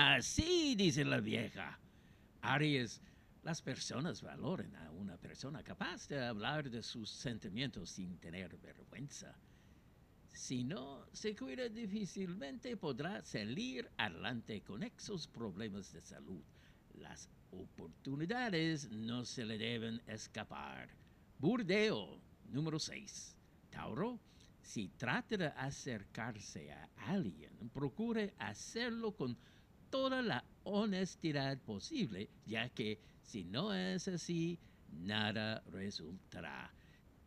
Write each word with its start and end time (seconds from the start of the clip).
Así 0.00 0.76
dice 0.76 1.04
la 1.04 1.18
vieja. 1.18 1.76
Aries, 2.42 3.00
las 3.42 3.60
personas 3.60 4.22
valoran 4.22 4.72
a 4.76 4.92
una 4.92 5.16
persona 5.16 5.64
capaz 5.64 6.06
de 6.06 6.24
hablar 6.24 6.70
de 6.70 6.84
sus 6.84 7.10
sentimientos 7.10 7.90
sin 7.90 8.16
tener 8.18 8.56
vergüenza. 8.58 9.34
Si 10.32 10.62
no 10.62 11.04
se 11.12 11.34
cuida 11.34 11.68
difícilmente 11.68 12.76
podrá 12.76 13.24
salir 13.24 13.90
adelante 13.96 14.60
con 14.60 14.84
esos 14.84 15.26
problemas 15.26 15.92
de 15.92 16.00
salud. 16.00 16.44
Las 16.94 17.28
oportunidades 17.50 18.88
no 18.92 19.24
se 19.24 19.44
le 19.44 19.58
deben 19.58 20.00
escapar. 20.06 20.90
Burdeo, 21.40 22.20
número 22.52 22.78
6. 22.78 23.36
Tauro, 23.70 24.20
si 24.62 24.90
trata 24.90 25.36
de 25.36 25.46
acercarse 25.48 26.70
a 26.70 26.88
alguien, 26.98 27.68
procure 27.74 28.32
hacerlo 28.38 29.10
con 29.10 29.36
toda 29.90 30.22
la 30.22 30.44
honestidad 30.64 31.58
posible, 31.58 32.28
ya 32.46 32.68
que 32.68 32.98
si 33.22 33.44
no 33.44 33.74
es 33.74 34.08
así, 34.08 34.58
nada 34.90 35.62
resultará. 35.70 36.72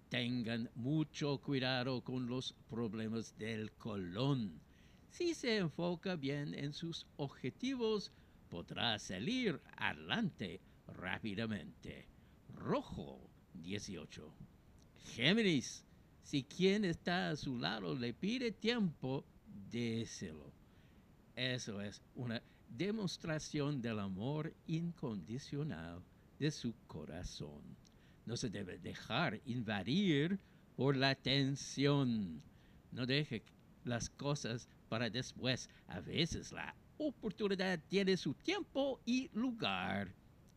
Tengan 0.09 0.70
mucho 0.75 1.37
cuidado 1.39 2.03
con 2.03 2.27
los 2.27 2.53
problemas 2.70 3.37
del 3.37 3.71
colon. 3.73 4.59
Si 5.09 5.34
se 5.34 5.57
enfoca 5.57 6.15
bien 6.15 6.53
en 6.53 6.73
sus 6.73 7.05
objetivos, 7.17 8.11
podrá 8.49 8.99
salir 8.99 9.62
adelante 9.77 10.59
rápidamente. 10.87 12.07
Rojo 12.55 13.29
18. 13.53 14.34
Géminis, 15.15 15.85
si 16.23 16.43
quien 16.43 16.85
está 16.85 17.29
a 17.29 17.35
su 17.35 17.57
lado 17.57 17.95
le 17.95 18.13
pide 18.13 18.51
tiempo, 18.51 19.25
déselo. 19.70 20.51
Eso 21.35 21.81
es 21.81 22.01
una 22.15 22.41
demostración 22.77 23.82
del 23.82 23.99
amor 23.99 24.54
incondicional 24.68 26.01
de 26.40 26.51
su 26.51 26.73
corazón. 26.87 27.62
No 28.26 28.37
se 28.37 28.49
debe 28.49 28.77
dejar 28.77 29.40
invadir 29.46 30.40
por 30.76 30.96
la 30.96 31.15
tensión. 31.15 32.41
No 32.91 33.05
deje 33.05 33.43
las 33.84 34.09
cosas 34.09 34.68
para 34.90 35.09
después. 35.09 35.70
A 35.87 35.99
veces 35.99 36.51
la 36.51 36.76
oportunidad 36.98 37.79
tiene 37.90 38.18
su 38.18 38.34
tiempo 38.34 38.99
y 39.05 39.29
lugar. 39.34 40.13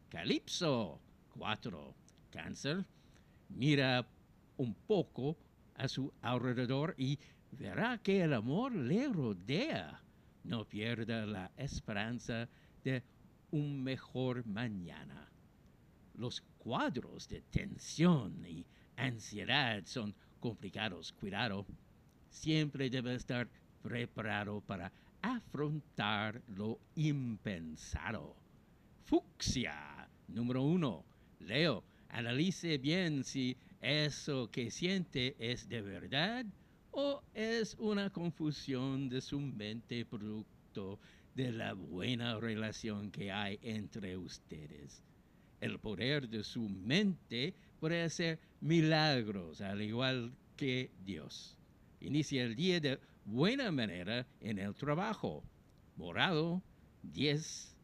Calipso 0.09 1.01
4. 1.37 1.95
Cáncer. 2.31 2.85
Mira 3.49 4.07
un 4.57 4.75
poco 4.75 5.37
a 5.75 5.89
su 5.89 6.13
alrededor 6.23 6.95
y 6.97 7.19
verá 7.53 7.99
que 7.99 8.23
el 8.23 8.35
amor 8.35 8.75
le 8.75 9.09
rodea. 9.09 10.01
No 10.45 10.67
pierda 10.67 11.25
la 11.25 11.51
esperanza 11.57 12.49
de 12.85 13.03
un 13.51 13.83
mejor 13.83 14.47
mañana. 14.47 15.33
Los 16.15 16.43
cuadros 16.59 17.29
de 17.29 17.41
tensión 17.41 18.45
y 18.47 18.67
ansiedad 18.97 19.83
son 19.87 20.15
complicados. 20.41 21.13
Cuidado. 21.13 21.67
Siempre 22.29 22.91
debe 22.91 23.15
estar 23.15 23.49
preparado 23.83 24.61
para 24.61 24.93
afrontar 25.23 26.43
lo 26.49 26.79
impensado. 26.95 28.37
Fucsia, 29.05 30.09
número 30.29 30.63
uno. 30.63 31.05
Leo, 31.41 31.85
analice 32.11 32.77
bien 32.79 33.25
si 33.25 33.57
eso 33.81 34.51
que 34.51 34.71
siente 34.71 35.37
es 35.39 35.69
de 35.69 35.81
verdad 35.81 36.45
o 36.95 37.23
es 37.35 37.75
una 37.79 38.11
confusión 38.11 39.09
de 39.09 39.21
su 39.21 39.41
mente 39.41 40.05
producto 40.05 40.99
de 41.35 41.51
la 41.51 41.73
buena 41.73 42.39
relación 42.39 43.11
que 43.11 43.33
hay 43.33 43.59
entre 43.63 44.17
ustedes. 44.17 45.03
El 45.61 45.79
poder 45.81 46.29
de 46.29 46.45
su 46.45 46.69
mente 46.69 47.55
puede 47.81 48.03
hacer 48.03 48.39
milagros, 48.61 49.61
al 49.61 49.83
igual 49.83 50.33
que 50.57 50.91
Dios. 51.05 51.57
Inicia 52.01 52.45
el 52.45 52.55
día 52.55 52.79
de 52.79 53.01
buena 53.25 53.73
manera 53.73 54.27
en 54.41 54.59
el 54.59 54.75
trabajo. 54.75 55.43
Morado 55.97 56.63
10. 57.03 57.77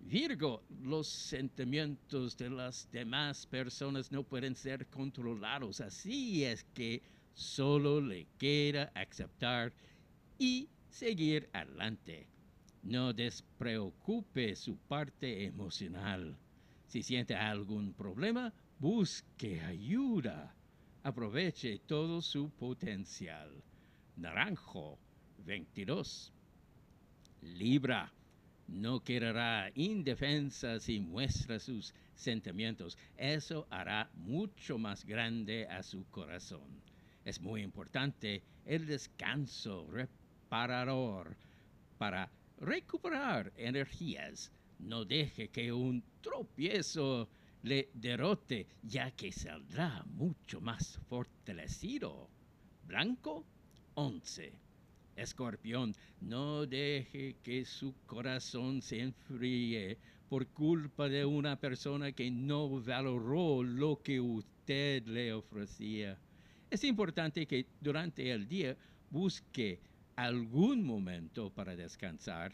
Virgo, 0.00 0.62
los 0.82 1.08
sentimientos 1.08 2.36
de 2.36 2.48
las 2.48 2.88
demás 2.92 3.44
personas 3.46 4.12
no 4.12 4.22
pueden 4.22 4.54
ser 4.54 4.86
controlados. 4.86 5.80
Así 5.80 6.44
es 6.44 6.64
que 6.74 7.02
solo 7.36 8.00
le 8.00 8.26
queda 8.38 8.90
aceptar 8.94 9.72
y 10.38 10.68
seguir 10.88 11.48
adelante. 11.52 12.26
No 12.82 13.12
despreocupe 13.12 14.56
su 14.56 14.78
parte 14.78 15.44
emocional. 15.44 16.38
Si 16.86 17.02
siente 17.02 17.34
algún 17.34 17.92
problema, 17.92 18.52
busque 18.78 19.60
ayuda. 19.60 20.54
Aproveche 21.02 21.78
todo 21.86 22.22
su 22.22 22.48
potencial. 22.50 23.62
Naranjo 24.16 24.98
22. 25.44 26.32
Libra. 27.42 28.10
No 28.68 29.00
quedará 29.00 29.70
indefensa 29.74 30.80
si 30.80 31.00
muestra 31.00 31.60
sus 31.60 31.94
sentimientos. 32.14 32.96
Eso 33.16 33.66
hará 33.70 34.10
mucho 34.14 34.78
más 34.78 35.04
grande 35.04 35.66
a 35.68 35.82
su 35.82 36.04
corazón. 36.06 36.82
Es 37.26 37.40
muy 37.40 37.62
importante 37.62 38.44
el 38.64 38.86
descanso 38.86 39.84
reparador 39.90 41.36
para 41.98 42.30
recuperar 42.60 43.52
energías. 43.56 44.52
No 44.78 45.04
deje 45.04 45.48
que 45.48 45.72
un 45.72 46.04
tropiezo 46.20 47.28
le 47.64 47.90
derrote, 47.94 48.68
ya 48.80 49.10
que 49.10 49.32
saldrá 49.32 50.04
mucho 50.04 50.60
más 50.60 51.00
fortalecido. 51.08 52.30
Blanco 52.86 53.44
11. 53.94 54.52
Escorpión, 55.16 55.96
no 56.20 56.64
deje 56.64 57.38
que 57.42 57.64
su 57.64 57.92
corazón 58.06 58.80
se 58.82 59.00
enfríe 59.00 59.98
por 60.28 60.46
culpa 60.46 61.08
de 61.08 61.24
una 61.24 61.58
persona 61.58 62.12
que 62.12 62.30
no 62.30 62.80
valoró 62.80 63.64
lo 63.64 64.00
que 64.00 64.20
usted 64.20 65.04
le 65.08 65.32
ofrecía. 65.32 66.20
Es 66.68 66.82
importante 66.82 67.46
que 67.46 67.64
durante 67.80 68.32
el 68.32 68.48
día 68.48 68.76
busque 69.10 69.78
algún 70.16 70.82
momento 70.82 71.48
para 71.50 71.76
descansar. 71.76 72.52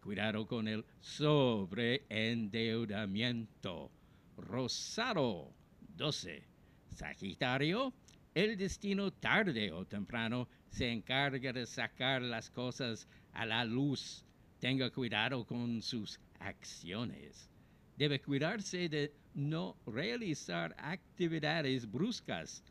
Cuidado 0.00 0.46
con 0.46 0.68
el 0.68 0.86
sobreendeudamiento. 1.00 3.90
Rosado 4.38 5.52
12. 5.96 6.42
Sagitario, 6.88 7.92
el 8.34 8.56
destino 8.56 9.12
tarde 9.12 9.70
o 9.70 9.84
temprano 9.84 10.48
se 10.70 10.90
encarga 10.90 11.52
de 11.52 11.66
sacar 11.66 12.22
las 12.22 12.48
cosas 12.48 13.06
a 13.32 13.44
la 13.44 13.66
luz. 13.66 14.24
Tenga 14.60 14.88
cuidado 14.90 15.44
con 15.44 15.82
sus 15.82 16.18
acciones. 16.38 17.50
Debe 17.98 18.18
cuidarse 18.18 18.88
de 18.88 19.12
no 19.34 19.76
realizar 19.86 20.74
actividades 20.78 21.90
bruscas 21.90 22.64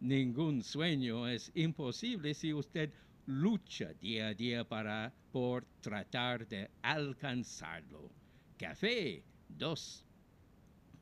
Ningún 0.00 0.62
sueño 0.62 1.28
es 1.28 1.52
imposible 1.54 2.32
si 2.32 2.54
usted 2.54 2.90
lucha 3.26 3.92
día 4.00 4.28
a 4.28 4.34
día 4.34 4.64
para 4.64 5.12
por 5.30 5.66
tratar 5.82 6.48
de 6.48 6.70
alcanzarlo. 6.80 8.10
Café 8.56 9.22
2. 9.48 10.04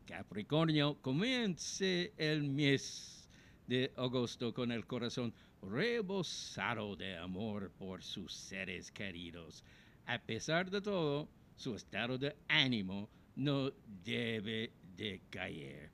Capricornio, 0.04 1.00
comience 1.00 2.12
el 2.16 2.42
mes 2.42 3.28
de 3.68 3.92
agosto 3.96 4.52
con 4.52 4.72
el 4.72 4.84
corazón 4.84 5.32
rebosado 5.62 6.96
de 6.96 7.16
amor 7.18 7.70
por 7.78 8.02
sus 8.02 8.32
seres 8.32 8.90
queridos. 8.90 9.62
A 10.06 10.18
pesar 10.18 10.70
de 10.70 10.80
todo, 10.80 11.28
su 11.54 11.76
estado 11.76 12.18
de 12.18 12.34
ánimo 12.48 13.08
no 13.36 13.70
debe 14.04 14.72
de 14.96 15.20
caer. 15.30 15.90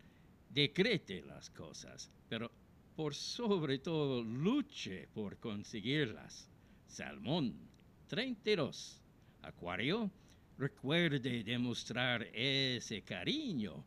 Decrete 0.48 1.22
las 1.22 1.50
cosas, 1.50 2.10
pero 2.28 2.50
por 2.96 3.14
sobre 3.14 3.78
todo 3.78 4.22
luche 4.22 5.08
por 5.14 5.36
conseguirlas. 5.38 6.48
Salmón 6.86 7.54
32. 8.08 9.00
Acuario, 9.42 10.10
recuerde 10.58 11.42
demostrar 11.42 12.22
ese 12.32 13.02
cariño 13.02 13.84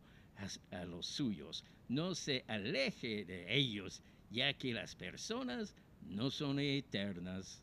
a, 0.71 0.86
los 0.86 1.07
suyos. 1.07 1.63
No 1.88 2.13
se 2.13 2.44
aleje 2.48 3.24
de 3.24 3.56
ellos, 3.56 4.01
ya 4.30 4.54
que 4.54 4.74
las 4.74 4.94
personas 4.95 5.74
no 6.01 6.30
son 6.30 6.59
eternas. 6.59 7.62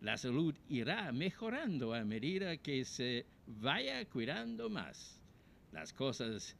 La 0.00 0.16
salud 0.16 0.54
irá 0.68 1.12
mejorando 1.12 1.94
a 1.94 2.04
medida 2.04 2.56
que 2.56 2.84
se 2.84 3.26
vaya 3.46 4.04
cuidando 4.06 4.70
más. 4.70 5.20
Las 5.72 5.92
cosas 5.92 6.56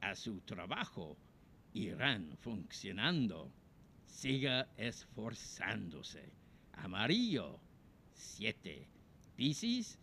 a 0.00 0.14
su 0.14 0.40
trabajo 0.42 1.16
irán 1.74 2.36
funcionando 2.40 3.50
siga 4.20 4.68
esforzándose. 4.76 6.30
Amarillo, 6.72 7.58
7. 8.12 8.86
Piscis, 9.34 9.98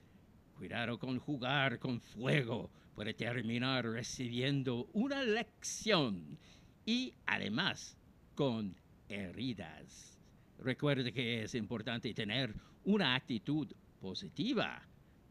Cuidado 0.58 0.98
con 0.98 1.20
jugar 1.20 1.78
con 1.78 2.02
fuego. 2.02 2.72
Puede 2.96 3.14
terminar 3.14 3.86
recibiendo 3.86 4.90
una 4.94 5.22
lección 5.22 6.40
y 6.84 7.14
además 7.28 7.96
con 8.34 8.76
heridas. 9.08 10.18
Recuerde 10.58 11.14
que 11.14 11.44
es 11.44 11.54
importante 11.54 12.12
tener 12.16 12.56
una 12.86 13.14
actitud 13.14 13.72
positiva. 14.02 14.82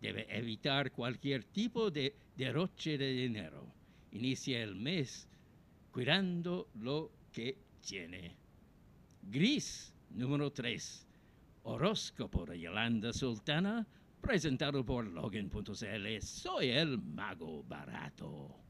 Debe 0.00 0.28
evitar 0.30 0.92
cualquier 0.92 1.42
tipo 1.42 1.90
de 1.90 2.14
derroche 2.36 2.96
de 2.96 3.12
dinero. 3.14 3.66
Inicia 4.12 4.62
el 4.62 4.76
mes 4.76 5.28
cuidando 5.90 6.68
lo 6.76 7.10
que 7.32 7.58
tiene. 7.80 8.45
Gris, 9.28 9.93
número 10.11 10.52
3. 10.52 11.06
Horóscopo 11.64 12.46
de 12.46 12.61
Yolanda 12.61 13.12
Sultana, 13.12 13.84
presentado 14.20 14.84
por 14.84 15.05
Logan.cl. 15.05 16.20
Soy 16.20 16.69
el 16.69 16.99
mago 16.99 17.64
barato. 17.64 18.65